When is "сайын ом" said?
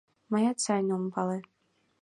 0.65-1.03